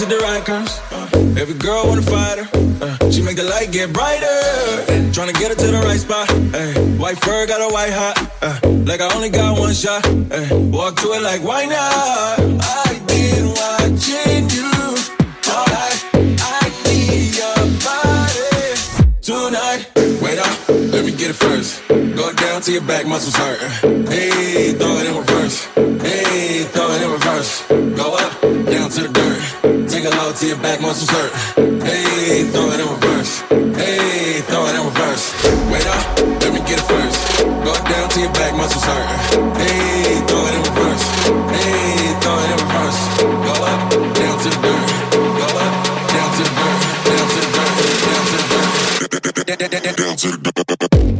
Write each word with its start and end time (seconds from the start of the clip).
with 0.00 0.08
the 0.08 0.18
right 0.18 0.44
curves. 0.44 0.80
Uh, 0.90 1.08
every 1.40 1.54
girl 1.54 1.86
wanna 1.86 2.02
fight 2.02 2.38
her. 2.38 2.48
Uh, 2.80 3.10
she 3.10 3.20
make 3.22 3.36
the 3.36 3.44
light 3.44 3.70
get 3.70 3.92
brighter. 3.92 4.40
Tryna 5.12 5.34
get 5.34 5.48
her 5.50 5.54
to 5.54 5.66
the 5.66 5.82
right 5.84 6.00
spot. 6.00 6.30
Ay, 6.54 6.72
white 6.96 7.18
fur 7.18 7.46
got 7.46 7.60
a 7.60 7.72
white 7.72 7.92
hot. 7.92 8.16
Uh, 8.40 8.58
like 8.88 9.00
I 9.00 9.12
only 9.14 9.28
got 9.28 9.58
one 9.58 9.74
shot. 9.74 10.06
Ay, 10.06 10.48
walk 10.72 10.96
to 11.02 11.12
it 11.12 11.22
like 11.22 11.42
why 11.42 11.66
not? 11.66 12.40
I've 12.40 13.06
been 13.08 13.46
watching 13.60 14.48
you 14.56 14.70
all 15.52 15.66
night. 15.68 16.00
I 16.48 16.64
need 16.86 17.36
your 17.42 17.60
body 17.84 18.52
tonight. 19.20 19.80
Wait 20.22 20.38
up, 20.38 20.68
let 20.94 21.04
me 21.04 21.12
get 21.12 21.30
it 21.30 21.36
first. 21.36 21.86
Go 21.88 22.32
down 22.32 22.62
to 22.62 22.72
your 22.72 22.82
back 22.82 23.06
muscles 23.06 23.36
hurt. 23.36 23.60
Hey, 24.08 24.72
throw 24.72 24.96
it 24.96 25.06
in 25.06 25.16
reverse. 25.16 25.64
Hey, 25.74 26.64
throw 26.72 26.90
it 26.90 27.02
in 27.02 27.10
reverse. 27.10 27.69
Take 30.00 30.14
a 30.14 30.16
load 30.16 30.34
to 30.36 30.46
your 30.46 30.56
back 30.56 30.80
muscles 30.80 31.10
hurt. 31.10 31.30
Hey, 31.84 32.44
throw 32.48 32.72
it 32.72 32.80
in 32.80 32.88
reverse. 32.88 33.40
Hey, 33.76 34.40
throw 34.48 34.64
it 34.64 34.74
in 34.80 34.86
reverse. 34.88 35.28
Wait 35.68 35.86
up, 35.92 36.18
let 36.40 36.52
me 36.54 36.60
get 36.60 36.80
it 36.80 36.88
first. 36.88 37.20
Go 37.44 37.74
down 37.84 38.08
to 38.08 38.20
your 38.20 38.32
back 38.32 38.56
muscles 38.56 38.82
hurt. 38.82 39.06
Hey, 39.60 40.24
throw 40.24 40.40
it 40.40 40.54
in 40.56 40.62
reverse. 40.72 41.04
Hey, 41.52 42.16
throw 42.16 42.32
it 42.32 42.48
in 42.48 42.56
reverse. 42.64 43.00
Go 43.44 43.52
up, 43.60 43.80
down 44.16 44.36
to 44.40 44.48
the 44.48 44.60
dirt. 44.64 44.88
Go 45.36 45.46
up, 45.60 45.72
down 46.08 46.28
to 46.32 46.42
the 46.48 46.52
dirt. 46.56 46.80
Down 47.04 47.26
to 47.28 47.36
the 47.36 47.50
dirt. 47.52 47.76
Down 48.08 48.24
to 48.24 48.36
the 48.40 48.48
dirt. 48.48 49.96
Down 50.00 50.16
to 50.16 50.28
the 50.28 50.64
dirt. 50.80 51.19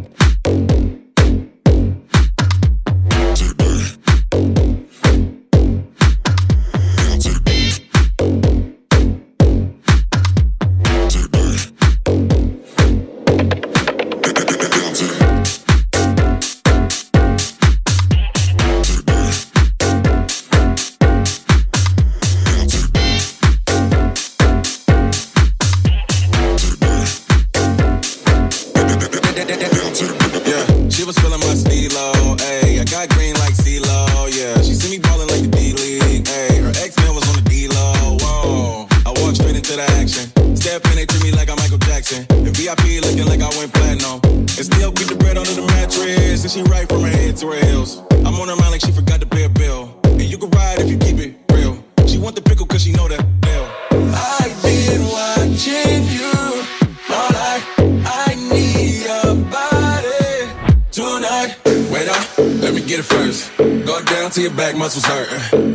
Tonight. 60.93 61.57
Wait 61.91 62.09
up, 62.09 62.39
let 62.39 62.75
me 62.75 62.81
get 62.81 63.01
it 63.01 63.05
first. 63.05 63.57
Go 63.59 64.03
down 64.05 64.31
to 64.33 64.41
your 64.41 64.55
back 64.55 64.77
muscles 64.77 65.05
hurt. 65.05 65.29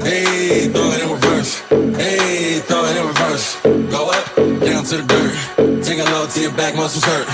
Hey, 0.03 0.67
throw 0.69 0.91
it 0.91 1.01
in 1.03 1.09
reverse. 1.09 1.61
Hey, 1.69 2.59
throw 2.59 2.83
it 2.85 2.97
in 2.97 3.07
reverse. 3.07 3.55
Go 3.63 4.09
up, 4.09 4.35
down 4.35 4.83
to 4.83 4.97
the 4.97 5.05
dirt. 5.07 5.83
Take 5.83 5.99
a 5.99 6.03
load 6.11 6.29
to 6.31 6.41
your 6.41 6.51
back 6.51 6.75
muscles 6.75 7.03
hurt. 7.03 7.27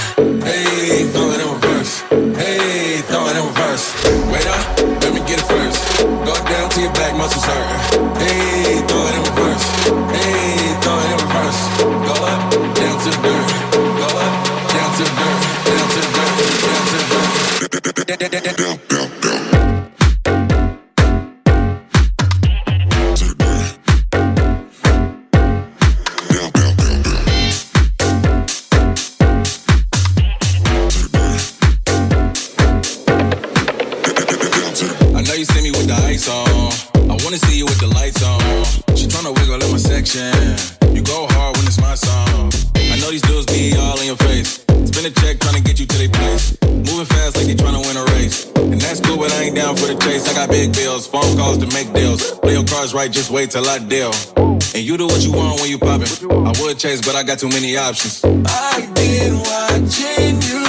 Hey, 0.44 1.10
throw 1.12 1.32
it 1.32 1.42
in 1.42 1.50
reverse. 1.54 2.02
Hey, 2.38 3.02
throw 3.10 3.26
it 3.28 3.38
in 3.38 3.46
reverse. 3.48 3.86
Wait 4.32 4.48
up, 4.48 4.80
let 5.02 5.14
me 5.14 5.20
get 5.22 5.40
it 5.40 5.48
first. 5.48 6.00
Go 6.02 6.34
down 6.46 6.70
to 6.70 6.82
your 6.82 6.94
back 6.94 7.16
muscles 7.18 7.46
hurt. 7.46 7.81
Cards 52.82 52.94
right, 52.96 53.12
just 53.12 53.30
wait 53.30 53.52
till 53.52 53.68
I 53.68 53.78
deal. 53.78 54.12
And 54.74 54.84
you 54.84 54.98
do 54.98 55.06
what 55.06 55.22
you 55.22 55.32
want 55.32 55.62
when 55.62 55.70
you 55.70 55.78
poppin'. 55.78 56.10
I 56.32 56.52
would 56.60 56.80
chase, 56.80 57.00
but 57.06 57.16
I 57.16 57.22
got 57.22 57.38
too 57.38 57.50
many 57.50 57.78
options. 57.78 58.24
I've 58.26 58.90
been 58.96 59.38
watching 59.38 60.42
you 60.50 60.66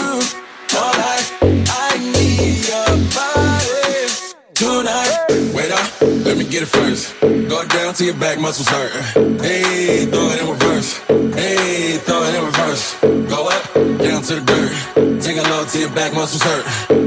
all 0.76 0.92
night. 0.92 1.26
I 1.40 1.92
need 2.12 2.68
your 2.68 2.92
body 3.16 4.12
tonight. 4.52 5.54
Wait 5.56 5.72
up, 5.72 5.88
let 6.26 6.36
me 6.36 6.44
get 6.44 6.62
it 6.64 6.70
first. 6.78 7.18
Go 7.20 7.64
down 7.66 7.94
to 7.94 8.04
your 8.04 8.16
back 8.16 8.38
muscles 8.38 8.68
hurt. 8.68 8.92
Hey, 9.40 10.04
throw 10.04 10.28
it 10.32 10.42
in 10.42 10.48
reverse. 10.50 10.98
Hey, 11.08 11.96
throw 12.04 12.22
it 12.24 12.34
in 12.34 12.44
reverse. 12.44 12.84
Go 13.32 13.48
up, 13.48 13.62
down 14.04 14.20
to 14.28 14.34
the 14.36 14.44
dirt. 14.52 15.22
Take 15.22 15.38
a 15.38 15.48
load 15.48 15.68
to 15.68 15.78
your 15.78 15.94
back 15.94 16.12
muscles 16.12 16.42
hurt. 16.42 16.64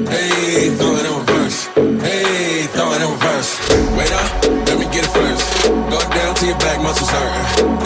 Hey, 0.10 0.76
throw 0.78 0.96
it 0.96 1.06
in 1.06 1.14
reverse. 1.20 1.66
Hey, 2.02 2.64
throw 2.74 2.92
it 2.94 3.02
in 3.04 3.12
reverse. 3.12 3.52
Wait 3.98 4.12
up, 4.12 4.65
Go 5.96 6.02
down 6.10 6.36
to 6.36 6.46
your 6.46 6.58
back 6.58 6.82
muscles 6.84 7.10
hurt. 7.10 7.32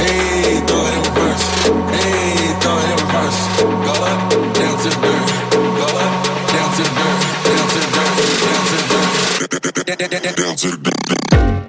Hey, 0.01 0.65
throw 0.65 0.81
it 0.81 0.93
in 0.97 1.01
reverse. 1.05 1.45
Hey, 1.93 2.57
throw 2.57 2.73
it 2.73 2.89
in 2.89 2.97
reverse. 3.05 3.39
Go 3.85 3.93
up, 4.09 4.19
down 4.57 4.75
to 4.81 4.89
the 4.89 4.97
dirt. 5.05 5.25
Go 5.77 5.87
up, 5.93 6.13
down 6.49 6.69
to 6.73 6.81
the 6.81 6.93
dirt. 6.97 7.19
Down 7.45 7.65
to 7.69 7.77
the 7.77 7.89
dirt. 7.93 8.09
Down 8.49 8.63
to 8.65 8.75
the 8.77 8.85
dirt. 8.89 10.35
Down 10.41 10.55
to 10.55 10.67
the 10.71 10.91
dirt. 10.91 11.68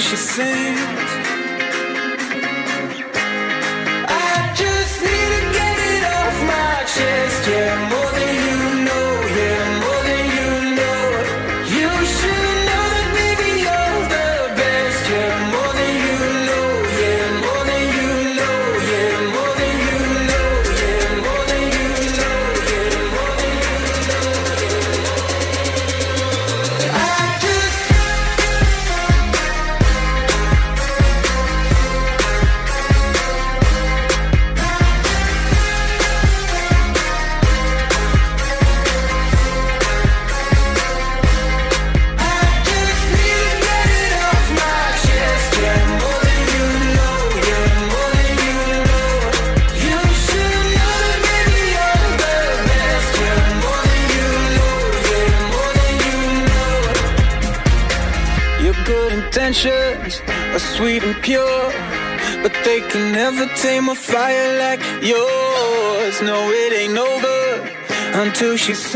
She 0.00 0.16
sings. 0.16 0.97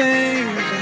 Yeah. 0.02 0.81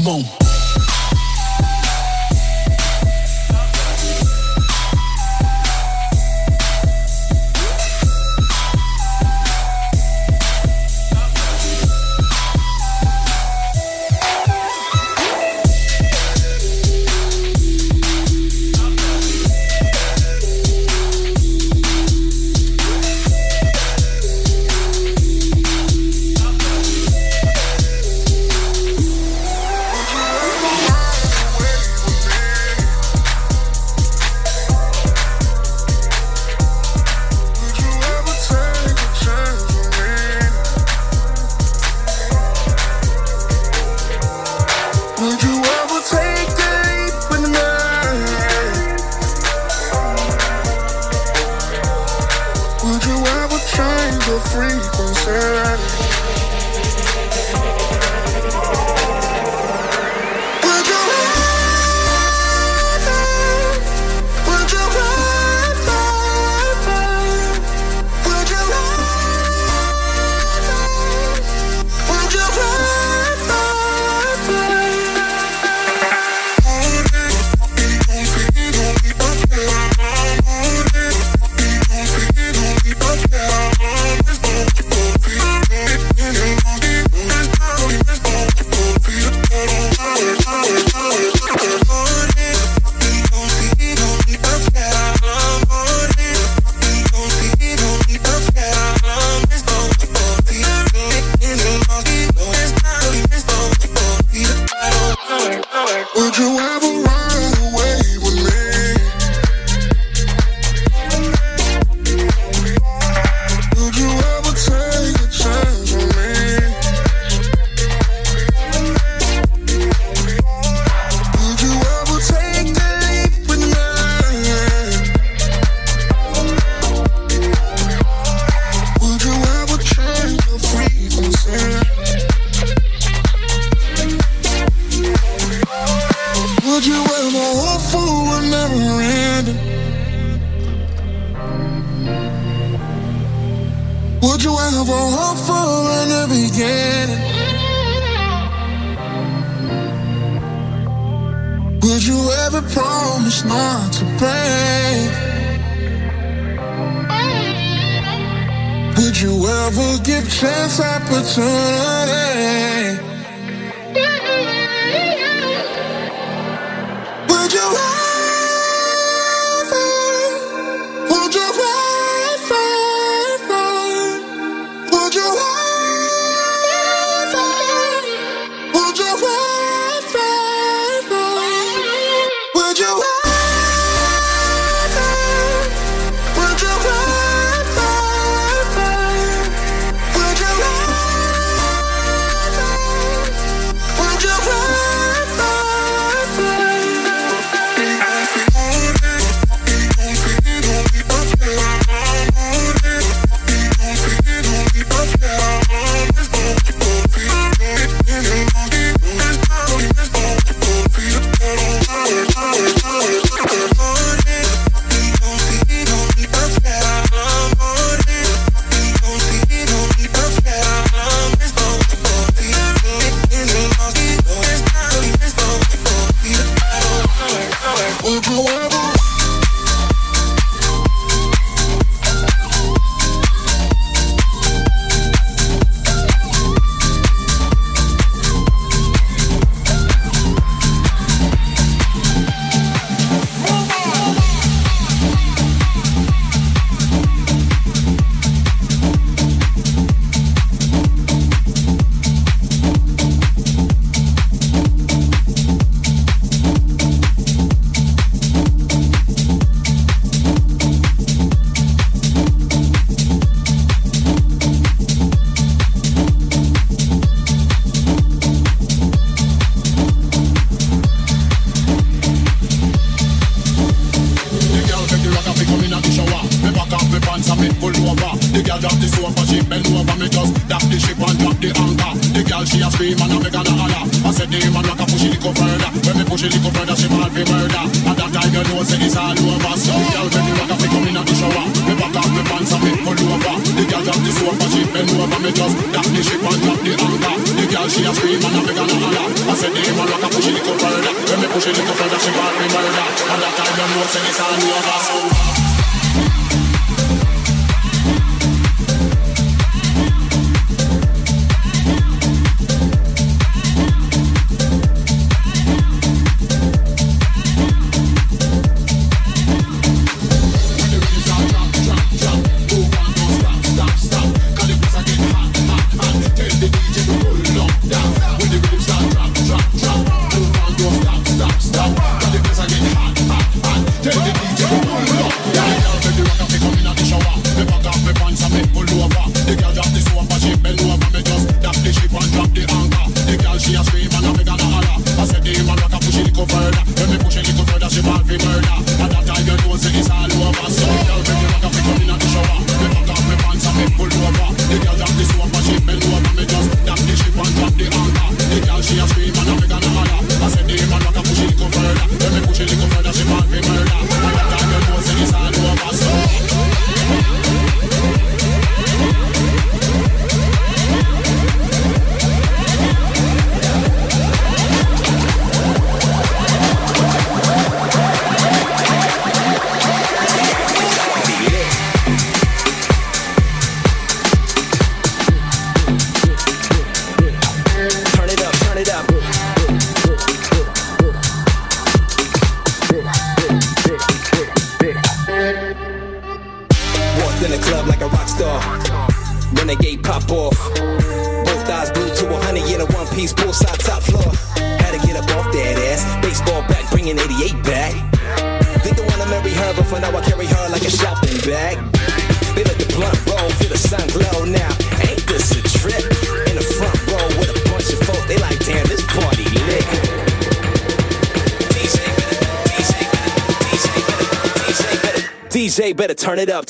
Come 0.00 0.24
on. 0.24 0.49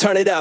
turn 0.00 0.16
it 0.16 0.28
up. 0.28 0.39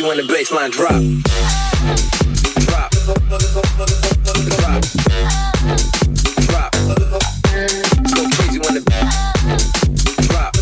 crazy 0.00 0.08
when 0.08 0.16
the 0.16 0.32
bassline 0.32 0.70
drop. 0.70 1.02
Drop. 2.66 2.90
Drop. 4.56 4.80
Drop. 6.48 6.72
Go 8.14 8.22
crazy 8.36 8.58
when 8.60 8.74
the 8.74 8.82
drop. 10.28 10.52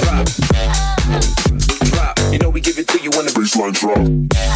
Drop. 0.00 0.26
Drop. 1.90 2.32
You 2.32 2.38
know 2.38 2.50
we 2.50 2.60
give 2.60 2.78
it 2.78 2.88
to 2.88 2.98
you 3.02 3.10
when 3.10 3.26
the 3.26 3.32
bassline 3.32 3.72
drop. 3.74 4.51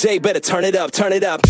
DJ, 0.00 0.22
better 0.22 0.40
turn 0.40 0.64
it 0.64 0.74
up, 0.74 0.92
turn 0.92 1.12
it 1.12 1.22
up. 1.22 1.42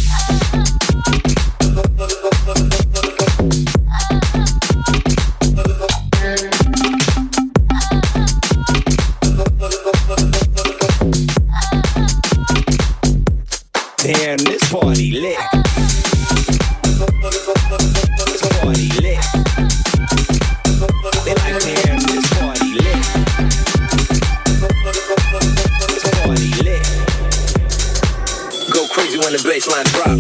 crazy 28.91 29.19
when 29.19 29.33
the 29.33 29.39
bassline 29.39 29.85
drop. 29.95 30.19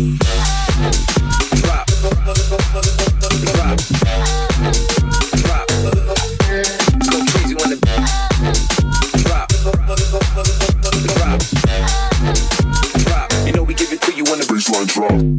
Drop. 1.61 1.87
Drop. 3.41 3.77
Drop. 5.43 5.66
Go 7.11 7.18
crazy 7.33 7.55
when 7.55 7.71
the 7.71 7.77
drop. 9.27 9.49
Drop. 11.18 11.41
Drop. 13.05 13.47
You 13.47 13.53
know 13.53 13.64
we 13.64 13.75
give 13.75 13.93
it 13.93 14.01
to 14.03 14.12
you 14.12 14.25
when 14.25 14.39
the 14.39 14.47
drop. 14.87 15.30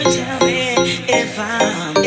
even 0.00 0.12
tell 0.12 0.46
me 0.46 0.74
if 1.08 1.38
I'm 1.38 1.97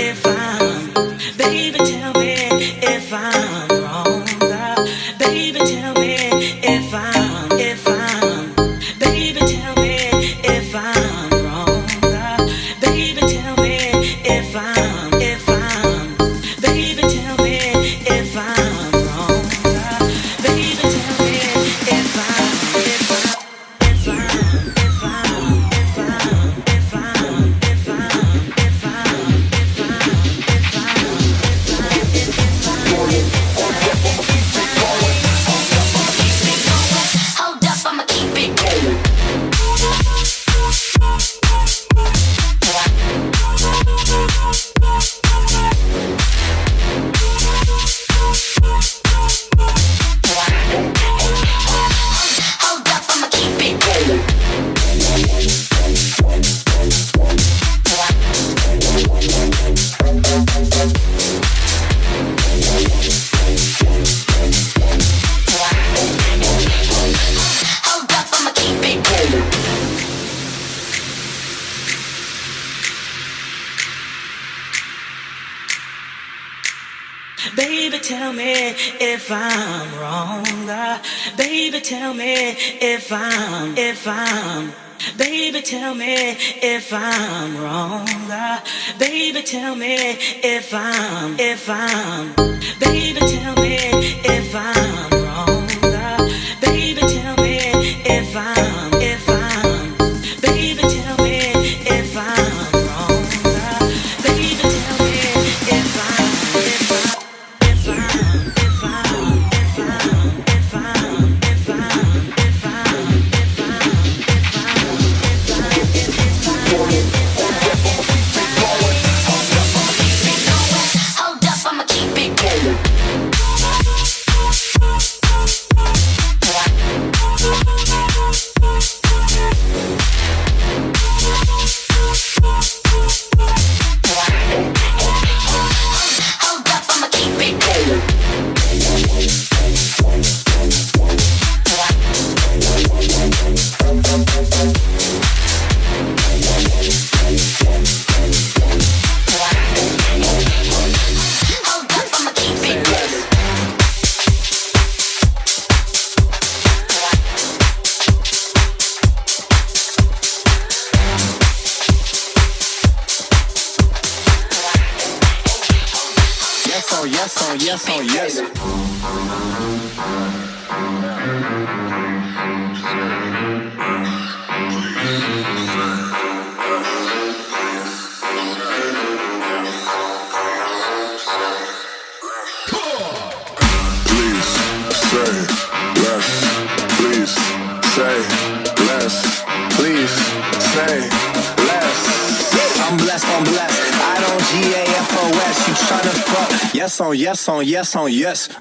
yes 197.41 197.49
on 197.49 197.65
yes 197.65 197.95
on 197.95 198.11
yes. 198.11 198.61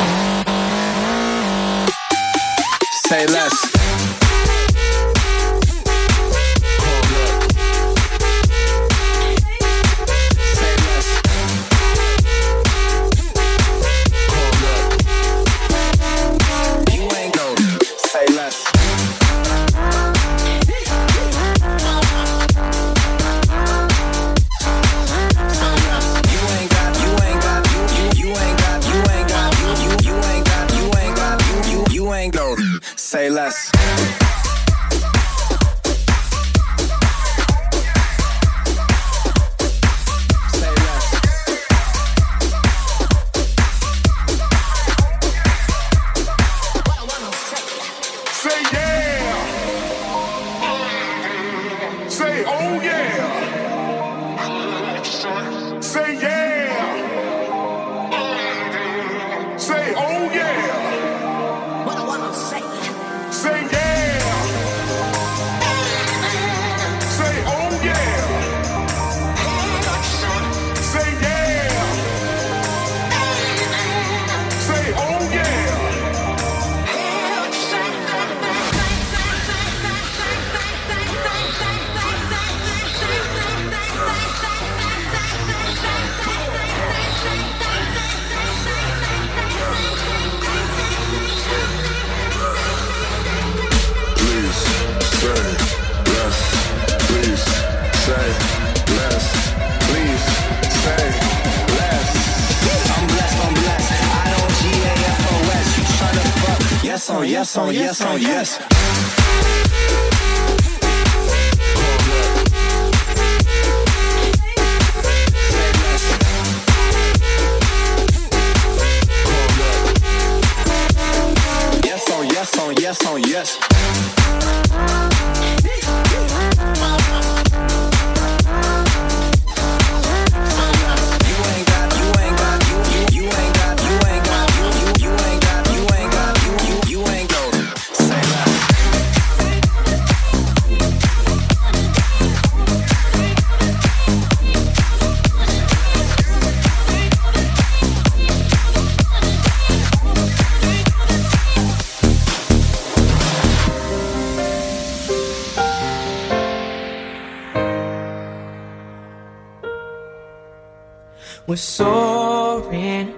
We're 161.51 161.57
soaring, 161.57 163.13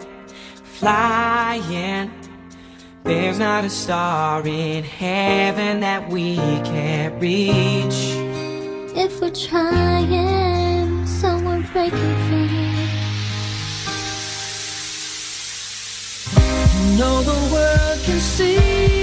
flying. 0.64 2.10
There's 3.04 3.38
not 3.38 3.66
a 3.66 3.68
star 3.68 4.40
in 4.46 4.84
heaven 4.84 5.80
that 5.80 6.08
we 6.08 6.36
can't 6.64 7.20
reach. 7.20 8.16
If 8.96 9.20
we're 9.20 9.28
trying, 9.32 11.06
so 11.06 11.36
we're 11.40 11.60
breaking 11.74 12.16
free. 12.24 12.72
You 16.78 16.98
know 16.98 17.20
the 17.22 17.52
world 17.52 18.00
can 18.02 18.18
see. 18.18 19.01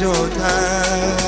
your 0.00 0.28
time. 0.28 1.25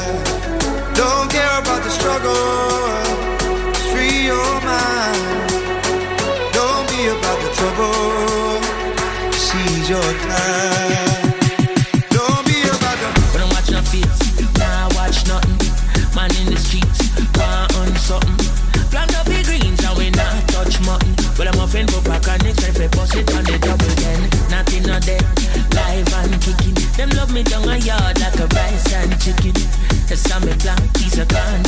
your 31.19 31.27
gun 31.27 31.68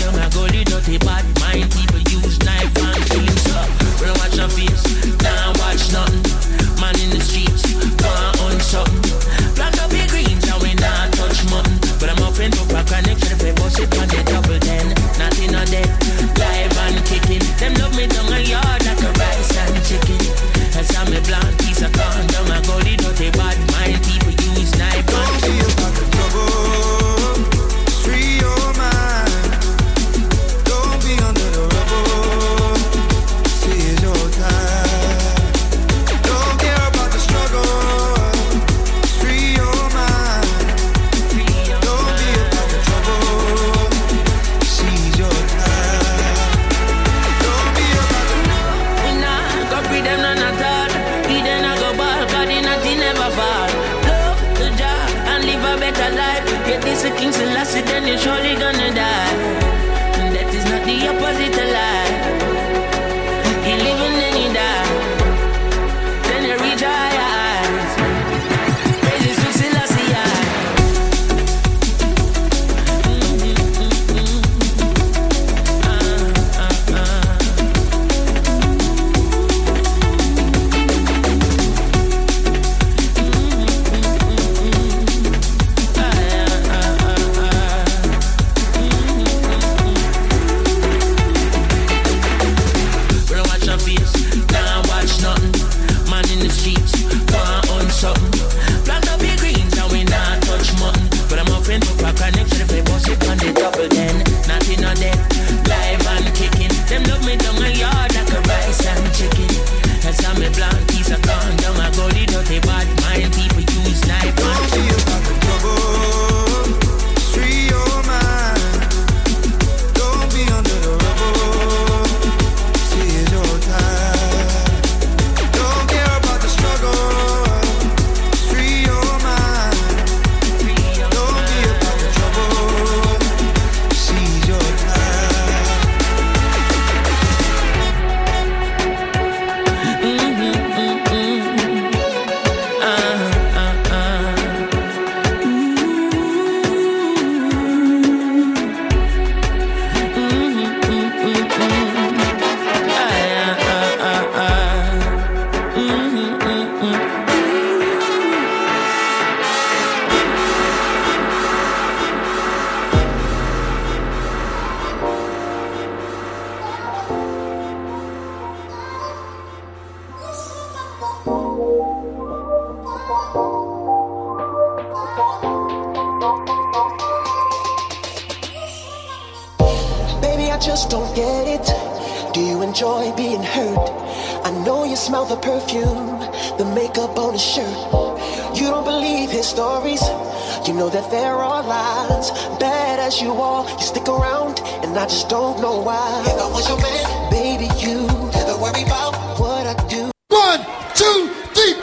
that 191.01 191.11
there 191.11 191.35
are 191.35 191.63
lines 191.63 192.31
Bad 192.59 193.01
as 193.01 193.21
you 193.23 193.33
are, 193.33 193.69
you 193.69 193.81
stick 193.81 194.09
around, 194.09 194.61
and 194.83 194.97
I 194.99 195.05
just 195.05 195.29
don't 195.29 195.61
know 195.61 195.81
why. 195.81 196.23
If 196.27 196.41
I 196.41 196.49
was 196.51 196.69
your 196.69 196.81
man, 196.81 197.31
baby, 197.31 197.69
you 197.81 198.07
never 198.37 198.57
worry 198.61 198.83
about 198.83 199.15
what 199.41 199.67
I 199.67 199.75
do. 199.89 200.11
One, 200.29 200.61
two, 200.95 201.31
three. 201.57 201.75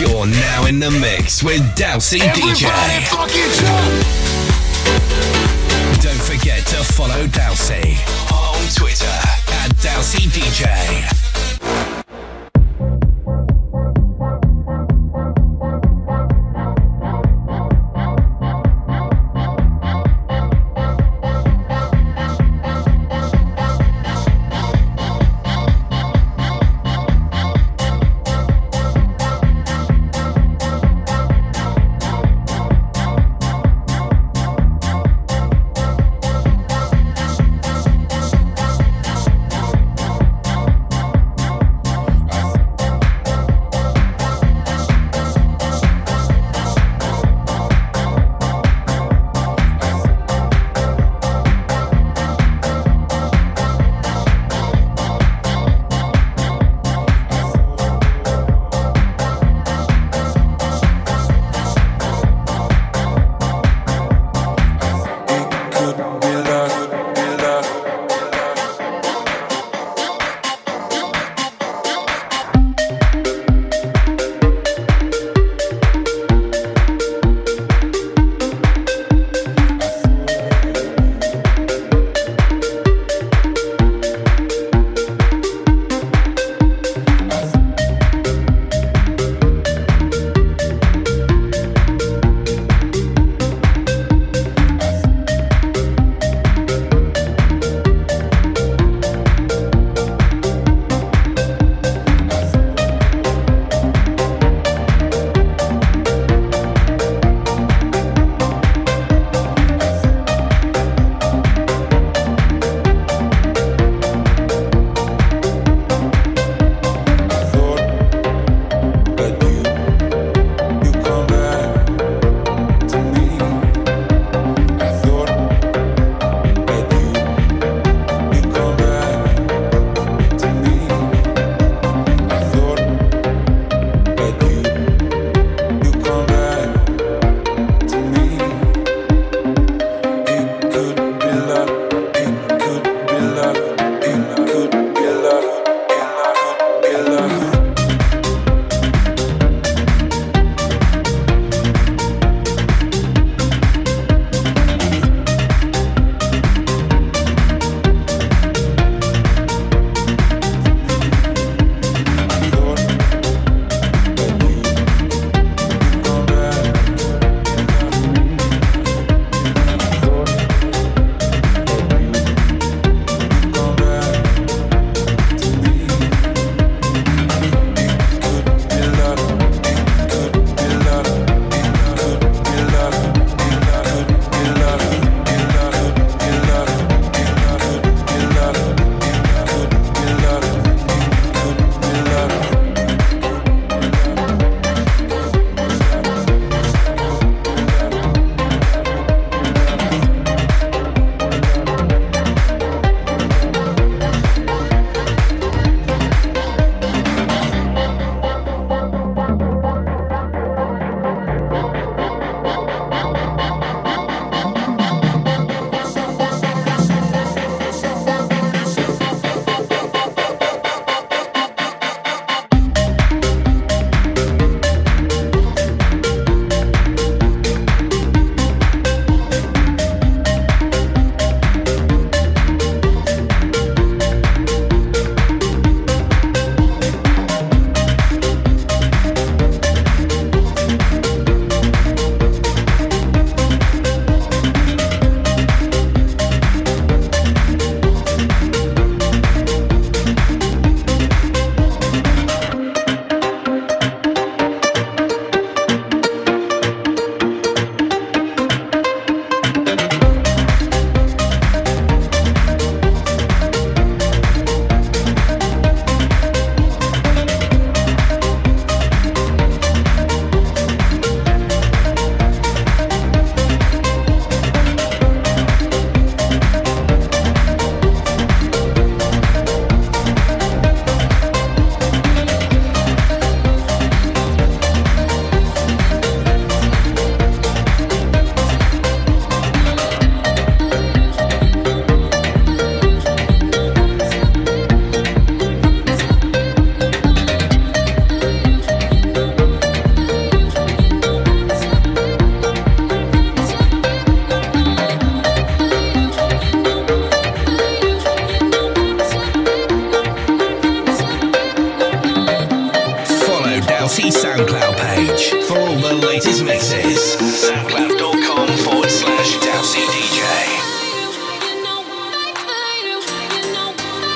You're 0.00 0.26
now 0.26 0.66
in 0.66 0.80
the 0.80 0.90
mix 0.90 1.42
with 1.42 1.62
Dowsy 1.76 2.18
DJ. 2.18 2.66
Don't 6.02 6.22
forget 6.22 6.66
to 6.66 6.82
follow 6.92 7.26
Dowsy 7.28 7.98
on 8.32 8.58
Twitter 8.74 9.16
at 9.62 9.70
Dowsy 9.76 10.26
DJ. 10.28 11.19